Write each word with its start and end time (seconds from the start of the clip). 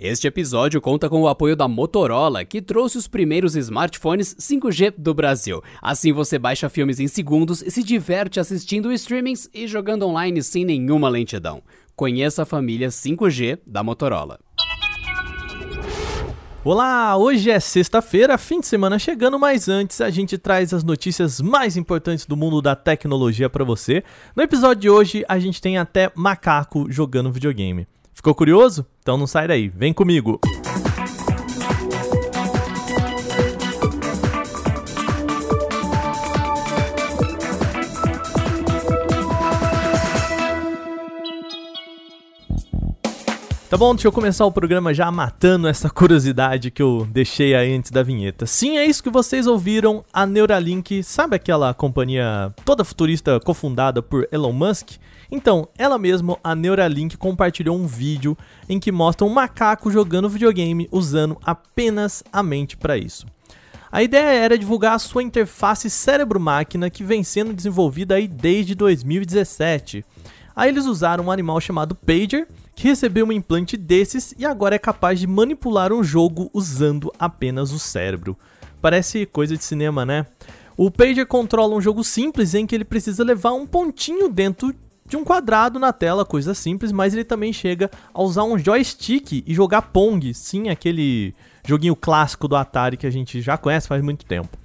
Este 0.00 0.28
episódio 0.28 0.80
conta 0.80 1.10
com 1.10 1.22
o 1.22 1.26
apoio 1.26 1.56
da 1.56 1.66
Motorola, 1.66 2.44
que 2.44 2.62
trouxe 2.62 2.96
os 2.96 3.08
primeiros 3.08 3.56
smartphones 3.56 4.32
5G 4.36 4.94
do 4.96 5.12
Brasil. 5.12 5.60
Assim 5.82 6.12
você 6.12 6.38
baixa 6.38 6.68
filmes 6.68 7.00
em 7.00 7.08
segundos 7.08 7.62
e 7.62 7.70
se 7.72 7.82
diverte 7.82 8.38
assistindo 8.38 8.92
streamings 8.92 9.50
e 9.52 9.66
jogando 9.66 10.06
online 10.06 10.40
sem 10.40 10.64
nenhuma 10.64 11.08
lentidão. 11.08 11.64
Conheça 11.96 12.44
a 12.44 12.46
família 12.46 12.90
5G 12.90 13.58
da 13.66 13.82
Motorola. 13.82 14.38
Olá, 16.64 17.16
hoje 17.16 17.50
é 17.50 17.58
sexta-feira, 17.58 18.38
fim 18.38 18.60
de 18.60 18.68
semana 18.68 19.00
chegando, 19.00 19.36
mas 19.36 19.68
antes 19.68 20.00
a 20.00 20.10
gente 20.10 20.38
traz 20.38 20.72
as 20.72 20.84
notícias 20.84 21.40
mais 21.40 21.76
importantes 21.76 22.24
do 22.24 22.36
mundo 22.36 22.62
da 22.62 22.76
tecnologia 22.76 23.50
para 23.50 23.64
você. 23.64 24.04
No 24.36 24.44
episódio 24.44 24.80
de 24.80 24.90
hoje 24.90 25.24
a 25.28 25.40
gente 25.40 25.60
tem 25.60 25.76
até 25.76 26.12
macaco 26.14 26.86
jogando 26.88 27.32
videogame. 27.32 27.88
Ficou 28.18 28.34
curioso? 28.34 28.84
Então 29.00 29.16
não 29.16 29.28
sai 29.28 29.46
daí, 29.46 29.68
vem 29.68 29.92
comigo! 29.92 30.40
Tá 43.68 43.76
bom, 43.76 43.94
deixa 43.94 44.08
eu 44.08 44.12
começar 44.12 44.46
o 44.46 44.50
programa 44.50 44.94
já 44.94 45.10
matando 45.10 45.68
essa 45.68 45.90
curiosidade 45.90 46.70
que 46.70 46.82
eu 46.82 47.06
deixei 47.10 47.54
aí 47.54 47.76
antes 47.76 47.90
da 47.90 48.02
vinheta. 48.02 48.46
Sim, 48.46 48.78
é 48.78 48.86
isso 48.86 49.02
que 49.02 49.10
vocês 49.10 49.46
ouviram. 49.46 50.02
A 50.10 50.24
Neuralink, 50.24 51.02
sabe 51.02 51.36
aquela 51.36 51.74
companhia 51.74 52.50
toda 52.64 52.82
futurista 52.82 53.38
cofundada 53.38 54.00
por 54.00 54.26
Elon 54.32 54.54
Musk? 54.54 54.92
Então, 55.30 55.68
ela 55.76 55.98
mesma, 55.98 56.38
a 56.42 56.54
Neuralink, 56.54 57.18
compartilhou 57.18 57.76
um 57.76 57.86
vídeo 57.86 58.38
em 58.70 58.80
que 58.80 58.90
mostra 58.90 59.26
um 59.26 59.30
macaco 59.30 59.90
jogando 59.90 60.30
videogame 60.30 60.88
usando 60.90 61.36
apenas 61.44 62.24
a 62.32 62.42
mente 62.42 62.74
para 62.74 62.96
isso. 62.96 63.26
A 63.92 64.02
ideia 64.02 64.44
era 64.44 64.56
divulgar 64.56 64.94
a 64.94 64.98
sua 64.98 65.22
interface 65.22 65.90
cérebro-máquina 65.90 66.88
que 66.88 67.04
vem 67.04 67.22
sendo 67.22 67.52
desenvolvida 67.52 68.14
aí 68.14 68.26
desde 68.26 68.74
2017. 68.74 70.02
Aí 70.56 70.70
eles 70.70 70.86
usaram 70.86 71.26
um 71.26 71.30
animal 71.30 71.60
chamado 71.60 71.94
Pager, 71.94 72.48
que 72.78 72.86
recebeu 72.86 73.26
um 73.26 73.32
implante 73.32 73.76
desses 73.76 74.32
e 74.38 74.46
agora 74.46 74.76
é 74.76 74.78
capaz 74.78 75.18
de 75.18 75.26
manipular 75.26 75.92
um 75.92 76.04
jogo 76.04 76.48
usando 76.54 77.12
apenas 77.18 77.72
o 77.72 77.78
cérebro. 77.78 78.38
Parece 78.80 79.26
coisa 79.26 79.56
de 79.56 79.64
cinema, 79.64 80.06
né? 80.06 80.24
O 80.76 80.88
Pager 80.88 81.26
controla 81.26 81.74
um 81.74 81.80
jogo 81.80 82.04
simples 82.04 82.54
em 82.54 82.64
que 82.64 82.76
ele 82.76 82.84
precisa 82.84 83.24
levar 83.24 83.52
um 83.52 83.66
pontinho 83.66 84.28
dentro 84.28 84.72
de 85.04 85.16
um 85.16 85.24
quadrado 85.24 85.80
na 85.80 85.92
tela, 85.92 86.24
coisa 86.24 86.54
simples, 86.54 86.92
mas 86.92 87.14
ele 87.14 87.24
também 87.24 87.52
chega 87.52 87.90
a 88.14 88.22
usar 88.22 88.44
um 88.44 88.56
joystick 88.56 89.42
e 89.44 89.52
jogar 89.52 89.82
Pong, 89.82 90.32
sim, 90.32 90.68
aquele 90.68 91.34
joguinho 91.66 91.96
clássico 91.96 92.46
do 92.46 92.54
Atari 92.54 92.96
que 92.96 93.08
a 93.08 93.10
gente 93.10 93.42
já 93.42 93.56
conhece 93.56 93.88
faz 93.88 94.04
muito 94.04 94.24
tempo. 94.24 94.56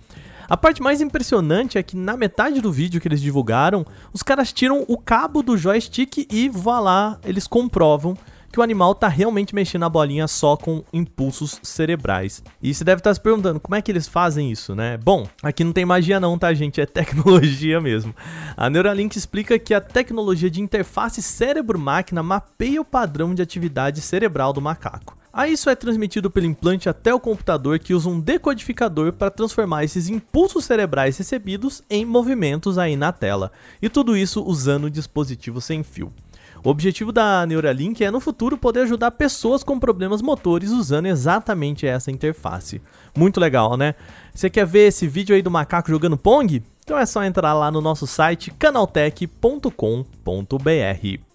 A 0.49 0.58
parte 0.58 0.81
mais 0.81 1.02
impressionante 1.02 1.77
é 1.77 1.83
que 1.83 1.95
na 1.95 2.17
metade 2.17 2.61
do 2.61 2.72
vídeo 2.72 2.99
que 2.99 3.08
eles 3.08 3.22
divulgaram, 3.22 3.86
os 4.11 4.22
caras 4.22 4.52
tiram 4.52 4.83
o 4.88 4.97
cabo 4.97 5.41
do 5.41 5.58
joystick 5.58 6.27
e 6.31 6.49
vá 6.49 6.80
lá, 6.80 7.19
eles 7.23 7.47
comprovam 7.47 8.17
que 8.53 8.59
o 8.59 8.64
animal 8.64 8.94
tá 8.94 9.08
realmente 9.08 9.55
mexendo 9.55 9.83
a 9.83 9.89
bolinha 9.89 10.27
só 10.27 10.55
com 10.55 10.83
impulsos 10.94 11.59
cerebrais. 11.64 12.44
E 12.61 12.71
você 12.71 12.83
deve 12.83 12.99
estar 12.99 13.09
tá 13.09 13.14
se 13.16 13.19
perguntando 13.19 13.59
como 13.59 13.73
é 13.73 13.81
que 13.81 13.91
eles 13.91 14.08
fazem 14.08 14.52
isso, 14.52 14.75
né? 14.75 14.95
Bom, 14.95 15.27
aqui 15.41 15.64
não 15.64 15.73
tem 15.73 15.86
magia 15.86 16.19
não, 16.19 16.38
tá, 16.38 16.53
gente? 16.53 16.80
É 16.80 16.86
tecnologia 16.86 17.81
mesmo. 17.81 18.14
A 18.55 18.69
Neuralink 18.69 19.17
explica 19.17 19.58
que 19.58 19.73
a 19.73 19.81
tecnologia 19.81 20.52
de 20.52 20.61
interface 20.61 21.19
cérebro-máquina 21.19 22.21
mapeia 22.21 22.80
o 22.80 22.86
padrão 22.86 23.33
de 23.33 23.41
atividade 23.41 24.02
cerebral 24.02 24.53
do 24.53 24.61
macaco. 24.61 25.17
Aí 25.36 25.53
isso 25.53 25.67
é 25.67 25.76
transmitido 25.76 26.30
pelo 26.30 26.45
implante 26.45 26.88
até 26.88 27.12
o 27.12 27.20
computador 27.20 27.80
que 27.80 27.95
usa 27.95 28.08
um 28.08 28.20
decodificador 28.20 29.14
para 29.14 29.31
transformar 29.31 29.84
esses 29.84 30.08
impulsos 30.08 30.64
cerebrais 30.64 31.17
recebidos 31.17 31.81
em 31.89 32.06
movimentos 32.06 32.77
aí 32.77 32.95
na 32.95 33.11
tela. 33.11 33.52
E 33.82 33.89
tudo 33.89 34.16
isso 34.16 34.43
usando 34.43 34.83
o 34.83 34.92
dispositivo 34.92 35.60
sem 35.60 35.82
fio. 35.82 36.14
O 36.64 36.70
objetivo 36.70 37.11
da 37.11 37.48
Neuralink 37.48 38.04
é 38.04 38.11
no 38.11 38.20
futuro 38.20 38.60
poder 38.60 38.82
ajudar 38.82 39.10
pessoas 39.11 39.64
com 39.64 39.80
problemas 39.80 40.22
motores 40.22 40.70
usando 40.70 41.08
exatamente 41.08 41.88
essa 41.88 42.11
interface. 42.11 42.80
Muito 43.17 43.39
legal, 43.39 43.76
né? 43.76 43.95
Você 44.36 44.52
quer 44.52 44.67
ver 44.67 44.89
esse 44.89 45.08
vídeo 45.08 45.36
aí 45.36 45.42
do 45.42 45.49
macaco 45.49 45.89
jogando 45.89 46.16
Pong? 46.16 46.61
Então 46.83 46.98
é 46.98 47.08
só 47.08 47.23
entrar 47.23 47.54
lá 47.54 47.72
no 47.72 47.82
nosso 47.82 48.05
site 48.05 48.52
canaltech.com.br. 48.52 51.33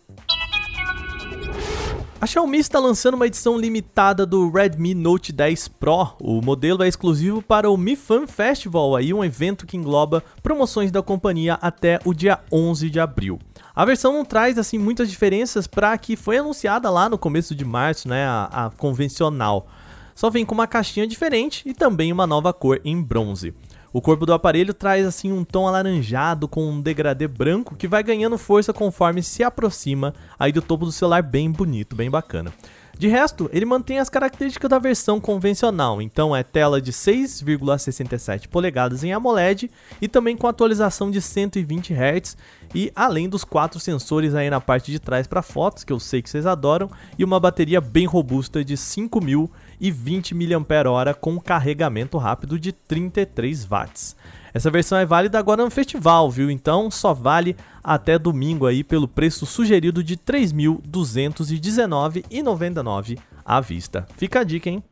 A 2.20 2.26
Xiaomi 2.26 2.58
está 2.58 2.80
lançando 2.80 3.14
uma 3.14 3.28
edição 3.28 3.56
limitada 3.56 4.26
do 4.26 4.50
Redmi 4.50 4.92
Note 4.92 5.32
10 5.32 5.68
Pro. 5.68 6.16
O 6.20 6.42
modelo 6.42 6.82
é 6.82 6.88
exclusivo 6.88 7.40
para 7.40 7.70
o 7.70 7.76
Mi 7.76 7.94
Fan 7.94 8.26
Festival, 8.26 8.96
aí 8.96 9.14
um 9.14 9.24
evento 9.24 9.64
que 9.64 9.76
engloba 9.76 10.24
promoções 10.42 10.90
da 10.90 11.00
companhia 11.00 11.54
até 11.62 12.00
o 12.04 12.12
dia 12.12 12.40
11 12.50 12.90
de 12.90 12.98
abril. 12.98 13.38
A 13.72 13.84
versão 13.84 14.12
não 14.12 14.24
traz 14.24 14.58
assim 14.58 14.78
muitas 14.78 15.08
diferenças 15.08 15.68
para 15.68 15.92
a 15.92 15.98
que 15.98 16.16
foi 16.16 16.38
anunciada 16.38 16.90
lá 16.90 17.08
no 17.08 17.16
começo 17.16 17.54
de 17.54 17.64
março, 17.64 18.08
né, 18.08 18.24
a, 18.24 18.66
a 18.66 18.70
convencional. 18.70 19.68
Só 20.12 20.28
vem 20.28 20.44
com 20.44 20.54
uma 20.54 20.66
caixinha 20.66 21.06
diferente 21.06 21.62
e 21.64 21.72
também 21.72 22.12
uma 22.12 22.26
nova 22.26 22.52
cor 22.52 22.80
em 22.84 23.00
bronze. 23.00 23.54
O 23.90 24.02
corpo 24.02 24.26
do 24.26 24.34
aparelho 24.34 24.74
traz 24.74 25.06
assim 25.06 25.32
um 25.32 25.44
tom 25.44 25.66
alaranjado 25.66 26.46
com 26.46 26.68
um 26.68 26.80
degradê 26.80 27.26
branco 27.26 27.74
que 27.74 27.88
vai 27.88 28.02
ganhando 28.02 28.36
força 28.36 28.72
conforme 28.72 29.22
se 29.22 29.42
aproxima 29.42 30.14
aí 30.38 30.52
do 30.52 30.60
topo 30.60 30.84
do 30.84 30.92
celular 30.92 31.22
bem 31.22 31.50
bonito, 31.50 31.96
bem 31.96 32.10
bacana. 32.10 32.52
De 32.98 33.06
resto, 33.06 33.48
ele 33.52 33.64
mantém 33.64 34.00
as 34.00 34.08
características 34.08 34.68
da 34.68 34.78
versão 34.78 35.20
convencional, 35.20 36.02
então 36.02 36.34
é 36.34 36.42
tela 36.42 36.80
de 36.82 36.92
6,67 36.92 38.48
polegadas 38.48 39.04
em 39.04 39.12
AMOLED 39.12 39.70
e 40.02 40.08
também 40.08 40.36
com 40.36 40.48
atualização 40.48 41.08
de 41.08 41.22
120 41.22 41.94
Hz 41.94 42.36
e 42.74 42.92
além 42.94 43.28
dos 43.28 43.44
quatro 43.44 43.80
sensores 43.80 44.34
aí 44.34 44.50
na 44.50 44.60
parte 44.60 44.90
de 44.90 44.98
trás 44.98 45.26
para 45.26 45.42
fotos, 45.42 45.84
que 45.84 45.92
eu 45.92 46.00
sei 46.00 46.22
que 46.22 46.30
vocês 46.30 46.46
adoram, 46.46 46.90
e 47.18 47.24
uma 47.24 47.40
bateria 47.40 47.80
bem 47.80 48.06
robusta 48.06 48.64
de 48.64 48.76
5020 48.76 50.34
mAh 50.34 51.14
com 51.20 51.40
carregamento 51.40 52.18
rápido 52.18 52.58
de 52.58 52.72
33 52.72 53.64
watts. 53.64 54.16
Essa 54.52 54.70
versão 54.70 54.98
é 54.98 55.06
válida 55.06 55.38
agora 55.38 55.64
no 55.64 55.70
festival, 55.70 56.30
viu? 56.30 56.50
Então 56.50 56.90
só 56.90 57.14
vale 57.14 57.56
até 57.82 58.18
domingo 58.18 58.66
aí 58.66 58.82
pelo 58.82 59.06
preço 59.06 59.46
sugerido 59.46 60.02
de 60.02 60.14
R$ 60.14 60.20
3.219,99 60.26 63.18
à 63.44 63.60
vista. 63.60 64.08
Fica 64.16 64.40
a 64.40 64.44
dica, 64.44 64.70
hein? 64.70 64.82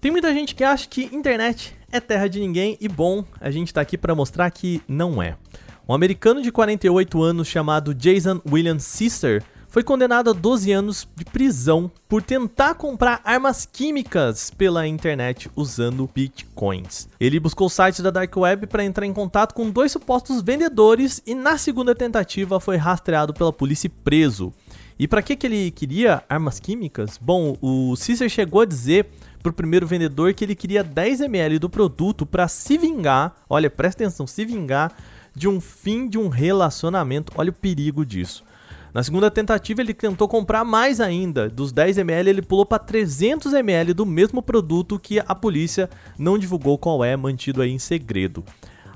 Tem 0.00 0.10
muita 0.10 0.32
gente 0.32 0.54
que 0.54 0.62
acha 0.62 0.88
que 0.88 1.10
internet 1.12 1.75
é 1.90 2.00
terra 2.00 2.28
de 2.28 2.40
ninguém 2.40 2.76
e 2.80 2.88
bom, 2.88 3.24
a 3.40 3.50
gente 3.50 3.68
está 3.68 3.80
aqui 3.80 3.96
para 3.96 4.14
mostrar 4.14 4.50
que 4.50 4.82
não 4.88 5.22
é. 5.22 5.36
Um 5.88 5.94
americano 5.94 6.42
de 6.42 6.50
48 6.50 7.22
anos 7.22 7.46
chamado 7.46 7.94
Jason 7.94 8.40
William 8.50 8.78
Sister 8.78 9.42
foi 9.68 9.84
condenado 9.84 10.30
a 10.30 10.32
12 10.32 10.72
anos 10.72 11.06
de 11.14 11.24
prisão 11.24 11.90
por 12.08 12.22
tentar 12.22 12.76
comprar 12.76 13.20
armas 13.22 13.66
químicas 13.70 14.50
pela 14.50 14.86
internet 14.86 15.50
usando 15.54 16.08
bitcoins. 16.14 17.08
Ele 17.20 17.38
buscou 17.38 17.68
sites 17.68 18.00
da 18.00 18.10
Dark 18.10 18.34
Web 18.34 18.68
para 18.68 18.84
entrar 18.84 19.04
em 19.04 19.12
contato 19.12 19.54
com 19.54 19.70
dois 19.70 19.92
supostos 19.92 20.40
vendedores 20.40 21.22
e 21.26 21.34
na 21.34 21.58
segunda 21.58 21.94
tentativa 21.94 22.58
foi 22.58 22.76
rastreado 22.76 23.34
pela 23.34 23.52
polícia 23.52 23.86
e 23.86 23.90
preso. 23.90 24.52
E 24.98 25.06
para 25.06 25.20
que, 25.20 25.36
que 25.36 25.46
ele 25.46 25.70
queria 25.70 26.24
armas 26.26 26.58
químicas? 26.58 27.18
Bom, 27.20 27.54
o 27.60 27.94
Caesar 27.98 28.30
chegou 28.30 28.62
a 28.62 28.64
dizer 28.64 29.10
para 29.46 29.52
o 29.52 29.54
primeiro 29.54 29.86
vendedor 29.86 30.34
que 30.34 30.44
ele 30.44 30.56
queria 30.56 30.82
10 30.82 31.20
ml 31.20 31.60
do 31.60 31.70
produto 31.70 32.26
para 32.26 32.48
se 32.48 32.76
vingar, 32.76 33.36
olha, 33.48 33.70
presta 33.70 34.02
atenção, 34.02 34.26
se 34.26 34.44
vingar 34.44 34.92
de 35.34 35.46
um 35.46 35.60
fim 35.60 36.08
de 36.08 36.18
um 36.18 36.28
relacionamento. 36.28 37.32
Olha 37.36 37.50
o 37.50 37.52
perigo 37.52 38.04
disso. 38.04 38.44
Na 38.92 39.02
segunda 39.02 39.30
tentativa, 39.30 39.80
ele 39.80 39.94
tentou 39.94 40.26
comprar 40.26 40.64
mais 40.64 41.00
ainda. 41.00 41.48
Dos 41.48 41.70
10 41.70 41.98
ml, 41.98 42.30
ele 42.30 42.42
pulou 42.42 42.66
para 42.66 42.78
300 42.78 43.52
ml 43.52 43.92
do 43.94 44.06
mesmo 44.06 44.42
produto 44.42 44.98
que 44.98 45.20
a 45.20 45.34
polícia 45.34 45.88
não 46.18 46.38
divulgou 46.38 46.76
qual 46.76 47.04
é, 47.04 47.16
mantido 47.16 47.62
aí 47.62 47.70
em 47.70 47.78
segredo. 47.78 48.42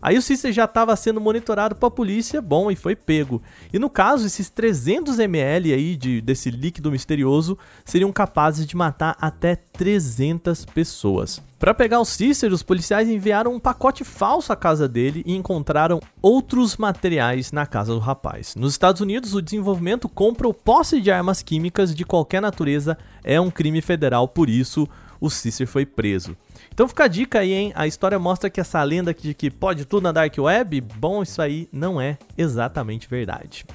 Aí 0.02 0.16
o 0.16 0.22
Cícero 0.22 0.52
já 0.52 0.64
estava 0.64 0.94
sendo 0.96 1.20
monitorado 1.20 1.76
a 1.80 1.90
polícia, 1.90 2.40
bom, 2.40 2.70
e 2.70 2.76
foi 2.76 2.96
pego. 2.96 3.42
E 3.72 3.78
no 3.78 3.90
caso, 3.90 4.26
esses 4.26 4.48
300 4.48 5.18
ml 5.18 5.72
aí 5.72 5.96
de, 5.96 6.20
desse 6.20 6.50
líquido 6.50 6.90
misterioso 6.90 7.58
seriam 7.84 8.12
capazes 8.12 8.66
de 8.66 8.76
matar 8.76 9.16
até 9.20 9.56
300 9.56 10.64
pessoas. 10.64 11.42
Para 11.58 11.74
pegar 11.74 12.00
o 12.00 12.06
Cícero, 12.06 12.54
os 12.54 12.62
policiais 12.62 13.06
enviaram 13.06 13.52
um 13.52 13.60
pacote 13.60 14.02
falso 14.02 14.50
à 14.50 14.56
casa 14.56 14.88
dele 14.88 15.22
e 15.26 15.36
encontraram 15.36 16.00
outros 16.22 16.78
materiais 16.78 17.52
na 17.52 17.66
casa 17.66 17.92
do 17.92 17.98
rapaz. 17.98 18.54
Nos 18.56 18.72
Estados 18.72 19.02
Unidos, 19.02 19.34
o 19.34 19.42
desenvolvimento, 19.42 20.08
compra 20.08 20.46
ou 20.46 20.54
posse 20.54 21.02
de 21.02 21.10
armas 21.10 21.42
químicas 21.42 21.94
de 21.94 22.02
qualquer 22.02 22.40
natureza 22.40 22.96
é 23.22 23.38
um 23.38 23.50
crime 23.50 23.82
federal, 23.82 24.26
por 24.26 24.48
isso 24.48 24.88
o 25.20 25.28
Cícero 25.28 25.68
foi 25.68 25.84
preso. 25.84 26.36
Então 26.72 26.88
fica 26.88 27.04
a 27.04 27.08
dica 27.08 27.40
aí, 27.40 27.52
hein? 27.52 27.72
A 27.74 27.86
história 27.86 28.18
mostra 28.18 28.48
que 28.48 28.60
essa 28.60 28.82
lenda 28.82 29.12
de 29.12 29.34
que 29.34 29.50
pode 29.50 29.84
tudo 29.84 30.04
na 30.04 30.12
Dark 30.12 30.34
Web, 30.38 30.80
bom, 30.80 31.22
isso 31.22 31.42
aí 31.42 31.68
não 31.70 32.00
é 32.00 32.16
exatamente 32.38 33.08
verdade. 33.08 33.66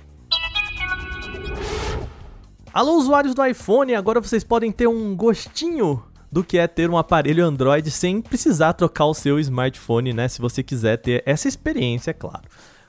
Alô, 2.73 2.97
usuários 2.97 3.33
do 3.33 3.45
iPhone, 3.45 3.95
agora 3.95 4.19
vocês 4.19 4.43
podem 4.43 4.71
ter 4.71 4.87
um 4.87 5.15
gostinho 5.15 6.03
do 6.29 6.43
que 6.43 6.57
é 6.57 6.67
ter 6.67 6.89
um 6.89 6.97
aparelho 6.97 7.45
Android 7.45 7.89
sem 7.89 8.21
precisar 8.21 8.73
trocar 8.73 9.05
o 9.05 9.13
seu 9.13 9.39
smartphone, 9.39 10.11
né? 10.11 10.27
Se 10.27 10.41
você 10.41 10.61
quiser 10.61 10.97
ter 10.97 11.23
essa 11.25 11.47
experiência, 11.47 12.11
é 12.11 12.13
claro. 12.13 12.43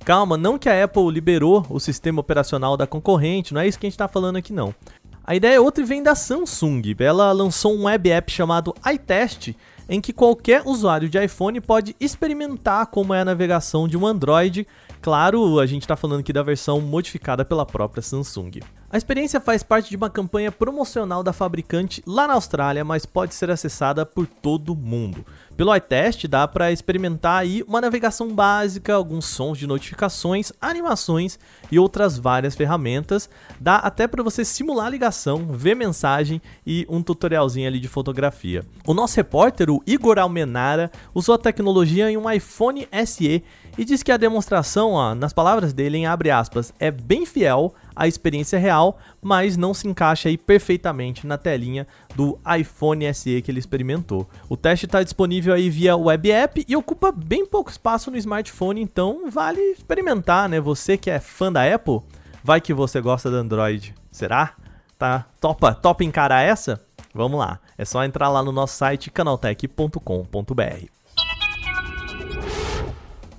Calma, 0.04 0.36
não 0.36 0.58
que 0.58 0.68
a 0.68 0.84
Apple 0.84 1.10
liberou 1.10 1.64
o 1.70 1.78
sistema 1.78 2.20
operacional 2.20 2.76
da 2.76 2.86
concorrente, 2.86 3.54
não 3.54 3.60
é 3.60 3.68
isso 3.68 3.78
que 3.78 3.86
a 3.86 3.88
gente 3.88 3.94
está 3.94 4.08
falando 4.08 4.36
aqui 4.36 4.52
não. 4.52 4.74
A 5.26 5.34
ideia 5.34 5.56
é 5.56 5.61
outra 5.61 5.82
e 5.82 5.87
vem 5.87 6.05
da 6.05 6.14
Samsung. 6.14 6.94
Ela 7.00 7.32
lançou 7.32 7.75
um 7.75 7.87
web 7.87 8.08
app 8.08 8.31
chamado 8.31 8.73
iTest, 8.87 9.56
em 9.88 10.00
que 10.00 10.12
qualquer 10.12 10.62
usuário 10.64 11.08
de 11.08 11.19
iPhone 11.19 11.61
pode 11.61 11.96
experimentar 11.99 12.87
como 12.87 13.12
é 13.12 13.23
a 13.23 13.25
navegação 13.25 13.88
de 13.88 13.99
um 13.99 14.06
Android. 14.06 14.64
Claro, 15.02 15.58
a 15.58 15.67
gente 15.67 15.82
está 15.82 15.96
falando 15.96 16.20
aqui 16.20 16.32
da 16.32 16.44
versão 16.44 16.81
modificada 16.81 17.44
pela 17.44 17.67
própria 17.67 18.02
Samsung. 18.02 18.61
A 18.88 18.96
experiência 18.96 19.40
faz 19.40 19.64
parte 19.64 19.90
de 19.90 19.96
uma 19.96 20.08
campanha 20.08 20.52
promocional 20.52 21.20
da 21.20 21.32
fabricante 21.32 22.00
lá 22.06 22.28
na 22.28 22.34
Austrália, 22.34 22.84
mas 22.84 23.04
pode 23.04 23.34
ser 23.34 23.50
acessada 23.50 24.06
por 24.06 24.28
todo 24.28 24.76
mundo. 24.76 25.26
Pelo 25.56 25.74
iTest 25.74 26.28
dá 26.28 26.46
para 26.46 26.70
experimentar 26.70 27.40
aí 27.40 27.64
uma 27.66 27.80
navegação 27.80 28.32
básica, 28.32 28.94
alguns 28.94 29.24
sons 29.24 29.58
de 29.58 29.66
notificações, 29.66 30.52
animações 30.60 31.36
e 31.72 31.80
outras 31.80 32.16
várias 32.16 32.54
ferramentas. 32.54 33.28
Dá 33.58 33.76
até 33.76 34.06
para 34.06 34.22
você 34.22 34.44
simular 34.44 34.88
ligação, 34.88 35.46
ver 35.50 35.74
mensagem 35.74 36.40
e 36.64 36.86
um 36.88 37.02
tutorialzinho 37.02 37.66
ali 37.66 37.80
de 37.80 37.88
fotografia. 37.88 38.64
O 38.86 38.94
nosso 38.94 39.16
repórter, 39.16 39.68
o 39.68 39.82
Igor 39.84 40.16
Almenara, 40.16 40.92
usou 41.12 41.34
a 41.34 41.38
tecnologia 41.38 42.08
em 42.08 42.16
um 42.16 42.30
iPhone 42.30 42.86
SE 43.04 43.42
e 43.76 43.84
diz 43.84 44.02
que 44.02 44.12
a 44.12 44.16
demonstração, 44.16 44.92
ó, 44.92 45.12
nas 45.12 45.32
palavras 45.32 45.72
dele, 45.72 45.98
em 45.98 46.06
abre 46.06 46.30
aspas, 46.30 46.72
é 46.78 46.90
bem 46.90 47.26
fiel 47.26 47.74
à 47.96 48.06
experiência 48.06 48.58
real, 48.58 48.98
mas 49.20 49.56
não 49.56 49.72
se 49.72 49.88
encaixa 49.88 50.28
aí 50.28 50.37
perfeitamente 50.37 51.26
na 51.26 51.38
telinha 51.38 51.87
do 52.14 52.38
iPhone 52.58 53.12
SE 53.14 53.40
que 53.40 53.50
ele 53.50 53.58
experimentou. 53.58 54.28
O 54.48 54.56
teste 54.56 54.84
está 54.84 55.02
disponível 55.02 55.54
aí 55.54 55.70
via 55.70 55.96
web 55.96 56.31
app 56.31 56.64
e 56.69 56.76
ocupa 56.76 57.10
bem 57.10 57.46
pouco 57.46 57.70
espaço 57.70 58.10
no 58.10 58.19
smartphone, 58.19 58.82
então 58.82 59.31
vale 59.31 59.60
experimentar, 59.72 60.48
né? 60.48 60.60
Você 60.60 60.98
que 60.98 61.10
é 61.10 61.19
fã 61.19 61.50
da 61.50 61.75
Apple, 61.75 62.00
vai 62.44 62.60
que 62.60 62.75
você 62.75 63.00
gosta 63.00 63.31
do 63.31 63.37
Android. 63.37 63.94
Será? 64.12 64.54
Tá 64.99 65.26
topa, 65.40 65.75
topa 65.75 66.04
encarar 66.04 66.42
essa? 66.42 66.81
Vamos 67.14 67.38
lá. 67.38 67.58
É 67.78 67.84
só 67.84 68.04
entrar 68.04 68.28
lá 68.28 68.42
no 68.42 68.52
nosso 68.52 68.76
site 68.76 69.10
canaltech.com.br. 69.10 70.87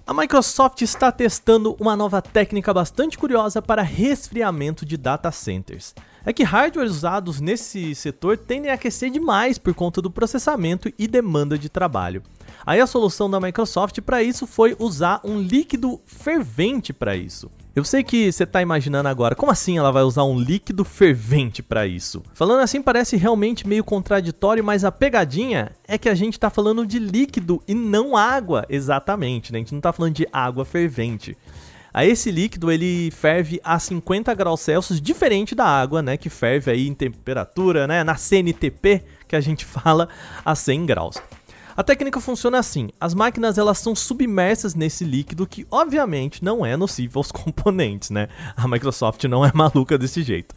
A 0.07 0.13
Microsoft 0.13 0.81
está 0.81 1.12
testando 1.12 1.75
uma 1.77 1.94
nova 1.94 2.21
técnica 2.21 2.74
bastante 2.74 3.18
curiosa 3.18 3.62
para 3.62 3.81
resfriamento 3.81 4.86
de 4.86 4.95
data 4.95 5.30
centers. 5.33 5.94
É 6.25 6.31
que 6.31 6.44
hardwares 6.44 6.94
usados 6.94 7.42
nesse 7.42 7.94
setor 7.94 8.38
tendem 8.38 8.71
a 8.71 8.75
aquecer 8.75 9.12
demais 9.12 9.57
por 9.57 9.74
conta 9.74 10.01
do 10.01 10.09
processamento 10.09 10.89
e 10.98 11.09
demanda 11.09 11.57
de 11.57 11.68
trabalho. 11.68 12.24
Aí 12.65 12.80
a 12.80 12.88
solução 12.88 13.30
da 13.30 13.38
Microsoft 13.38 14.00
para 14.00 14.24
isso 14.24 14.48
foi 14.48 14.77
usar 14.80 15.19
um 15.25 15.42
líquido 15.42 16.00
fervente 16.06 16.94
para 16.94 17.13
isso. 17.13 17.51
Eu 17.77 17.83
sei 17.83 18.03
que 18.03 18.31
você 18.31 18.44
está 18.44 18.59
imaginando 18.59 19.07
agora, 19.07 19.35
como 19.35 19.51
assim 19.51 19.77
ela 19.77 19.91
vai 19.91 20.01
usar 20.01 20.24
um 20.24 20.39
líquido 20.39 20.83
fervente 20.83 21.62
para 21.62 21.85
isso? 21.85 22.24
Falando 22.33 22.62
assim 22.62 22.81
parece 22.81 23.15
realmente 23.18 23.68
meio 23.68 23.83
contraditório, 23.83 24.63
mas 24.63 24.83
a 24.83 24.91
pegadinha 24.91 25.71
é 25.88 25.95
que 25.95 26.09
a 26.09 26.15
gente 26.15 26.33
está 26.33 26.50
falando 26.50 26.88
de 26.88 26.97
líquido 26.97 27.62
e 27.68 27.75
não 27.75 28.18
água, 28.18 28.65
exatamente, 28.68 29.53
né? 29.53 29.59
A 29.59 29.62
gente 29.62 29.74
não 29.74 29.77
está 29.77 29.94
falando 29.94 30.15
de 30.15 30.27
água 30.33 30.65
fervente. 30.65 31.38
Aí 31.94 32.09
esse 32.09 32.31
líquido 32.31 32.71
ele 32.71 33.12
ferve 33.12 33.62
a 33.63 33.77
50 33.77 34.33
graus 34.33 34.62
Celsius, 34.62 35.00
diferente 35.00 35.53
da 35.53 35.65
água, 35.65 36.01
né, 36.01 36.18
que 36.18 36.31
ferve 36.31 36.71
aí 36.71 36.88
em 36.88 36.95
temperatura, 36.95 37.85
né, 37.85 38.03
na 38.03 38.15
CNTP, 38.15 39.03
que 39.27 39.35
a 39.35 39.39
gente 39.39 39.65
fala 39.69 40.09
a 40.44 40.56
100 40.56 40.83
graus. 40.88 41.21
A 41.77 41.83
técnica 41.83 42.19
funciona 42.19 42.57
assim: 42.57 42.89
as 43.00 43.13
máquinas 43.13 43.59
elas 43.59 43.77
são 43.77 43.95
submersas 43.95 44.74
nesse 44.74 45.06
líquido 45.06 45.45
que 45.45 45.68
obviamente 45.69 46.44
não 46.44 46.65
é 46.65 46.75
nocivo 46.75 47.19
aos 47.19 47.29
componentes, 47.31 48.09
né? 48.09 48.29
A 48.56 48.68
Microsoft 48.68 49.24
não 49.25 49.45
é 49.45 49.51
maluca 49.53 49.95
desse 49.95 50.24
jeito. 50.24 50.56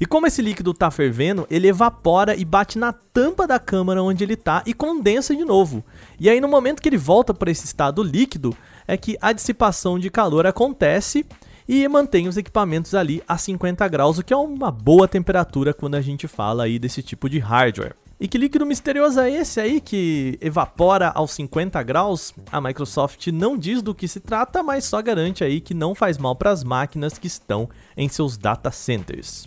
E 0.00 0.04
como 0.04 0.26
esse 0.26 0.42
líquido 0.42 0.72
está 0.72 0.90
fervendo, 0.90 1.46
ele 1.48 1.68
evapora 1.68 2.34
e 2.34 2.44
bate 2.44 2.78
na 2.78 2.92
tampa 2.92 3.46
da 3.46 3.60
câmara 3.60 4.02
onde 4.02 4.24
ele 4.24 4.34
está 4.34 4.64
e 4.66 4.74
condensa 4.74 5.36
de 5.36 5.44
novo. 5.44 5.84
E 6.18 6.28
aí 6.28 6.40
no 6.40 6.48
momento 6.48 6.82
que 6.82 6.88
ele 6.88 6.98
volta 6.98 7.32
para 7.32 7.50
esse 7.50 7.64
estado 7.64 8.02
líquido, 8.02 8.54
é 8.88 8.96
que 8.96 9.16
a 9.22 9.32
dissipação 9.32 10.00
de 10.00 10.10
calor 10.10 10.48
acontece 10.48 11.24
e 11.68 11.86
mantém 11.86 12.26
os 12.26 12.36
equipamentos 12.36 12.92
ali 12.92 13.22
a 13.26 13.38
50 13.38 13.86
graus, 13.86 14.18
o 14.18 14.24
que 14.24 14.34
é 14.34 14.36
uma 14.36 14.72
boa 14.72 15.06
temperatura 15.06 15.72
quando 15.72 15.94
a 15.94 16.00
gente 16.00 16.26
fala 16.26 16.64
aí 16.64 16.78
desse 16.78 17.02
tipo 17.02 17.30
de 17.30 17.38
hardware. 17.38 17.94
E 18.18 18.26
que 18.26 18.38
líquido 18.38 18.64
misterioso 18.64 19.20
é 19.20 19.30
esse 19.30 19.60
aí 19.60 19.78
que 19.78 20.38
evapora 20.40 21.10
aos 21.10 21.32
50 21.32 21.82
graus? 21.82 22.32
A 22.50 22.62
Microsoft 22.62 23.26
não 23.26 23.58
diz 23.58 23.82
do 23.82 23.94
que 23.94 24.08
se 24.08 24.20
trata, 24.20 24.62
mas 24.62 24.84
só 24.84 25.02
garante 25.02 25.44
aí 25.44 25.60
que 25.60 25.74
não 25.74 25.94
faz 25.94 26.16
mal 26.16 26.34
para 26.34 26.50
as 26.50 26.64
máquinas 26.64 27.18
que 27.18 27.26
estão 27.26 27.68
em 27.94 28.08
seus 28.08 28.38
data 28.38 28.70
centers. 28.70 29.46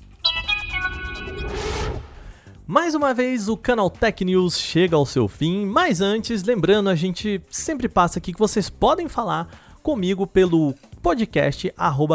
Mais 2.67 2.93
uma 2.93 3.11
vez 3.11 3.49
o 3.49 3.57
Canal 3.57 3.89
Tech 3.89 4.23
News 4.23 4.59
chega 4.59 4.95
ao 4.95 5.03
seu 5.03 5.27
fim, 5.27 5.65
mas 5.65 5.99
antes, 5.99 6.43
lembrando, 6.43 6.91
a 6.91 6.95
gente 6.95 7.41
sempre 7.49 7.89
passa 7.89 8.19
aqui 8.19 8.31
que 8.31 8.37
vocês 8.37 8.69
podem 8.69 9.09
falar 9.09 9.47
comigo 9.81 10.27
pelo 10.27 10.75
podcast 11.01 11.73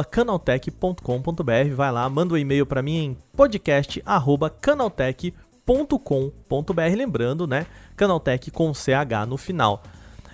canaltech.com.br. 0.09 1.75
Vai 1.75 1.91
lá, 1.91 2.09
manda 2.09 2.35
um 2.35 2.39
e-mail 2.39 2.65
para 2.65 2.81
mim 2.81 2.97
em 2.97 3.17
podcast 3.37 4.01
canaltech.com.br 4.61 5.44
canaltech.com.br, 5.67 6.97
lembrando, 6.97 7.47
né? 7.47 7.67
Canaltech 7.97 8.51
com 8.51 8.73
CH 8.73 9.27
no 9.27 9.37
final. 9.37 9.83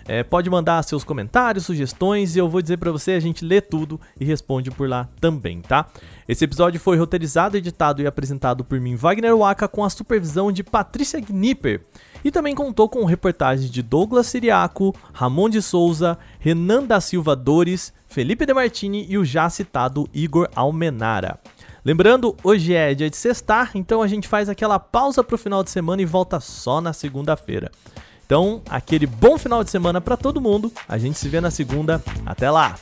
É, 0.09 0.25
pode 0.25 0.51
mandar 0.51 0.83
seus 0.83 1.05
comentários, 1.05 1.67
sugestões 1.67 2.35
e 2.35 2.39
eu 2.39 2.49
vou 2.49 2.61
dizer 2.61 2.79
para 2.79 2.91
você, 2.91 3.13
a 3.13 3.21
gente 3.21 3.45
lê 3.45 3.61
tudo 3.61 4.01
e 4.19 4.25
responde 4.25 4.69
por 4.69 4.89
lá 4.89 5.09
também, 5.21 5.61
tá? 5.61 5.87
Esse 6.27 6.45
episódio 6.45 6.81
foi 6.81 6.97
roteirizado, 6.97 7.57
editado 7.57 8.03
e 8.03 8.07
apresentado 8.07 8.65
por 8.65 8.81
mim, 8.81 8.97
Wagner 8.97 9.37
Waka, 9.37 9.69
com 9.69 9.85
a 9.85 9.91
supervisão 9.91 10.51
de 10.51 10.65
Patrícia 10.65 11.21
Gnipper. 11.21 11.83
E 12.25 12.31
também 12.31 12.57
contou 12.57 12.89
com 12.89 13.05
reportagens 13.05 13.71
de 13.71 13.83
Douglas 13.83 14.27
Siriaco, 14.27 14.95
Ramon 15.13 15.49
de 15.49 15.63
Souza, 15.63 16.19
Renan 16.41 16.83
da 16.83 17.01
Silva 17.01 17.37
Dores, 17.37 17.93
Felipe 18.09 18.45
De 18.45 18.53
Martini 18.53 19.07
e 19.09 19.17
o 19.17 19.25
já 19.25 19.49
citado 19.49 20.09
Igor 20.13 20.49
Almenara. 20.57 21.39
Lembrando, 21.85 22.37
hoje 22.45 22.75
é 22.75 22.95
dia 22.95 23.09
de 23.09 23.17
sextar, 23.17 23.71
então 23.75 24.03
a 24.03 24.07
gente 24.07 24.29
faz 24.29 24.49
aquela 24.51 24.79
pausa 24.79 25.25
pro 25.25 25.39
final 25.39 25.65
de 25.65 25.71
semana 25.71 26.03
e 26.03 26.05
volta 26.05 26.39
só 26.39 26.79
na 26.81 26.93
segunda-feira. 26.93 27.71
Então, 28.27 28.63
aquele 28.69 29.07
bom 29.07 29.39
final 29.39 29.65
de 29.65 29.71
semana 29.71 30.01
para 30.01 30.17
todo 30.17 30.41
mundo. 30.41 30.71
A 30.87 30.99
gente 30.99 31.19
se 31.19 31.29
vê 31.29 31.41
na 31.41 31.51
segunda. 31.51 32.03
Até 32.25 32.51
lá. 32.51 32.79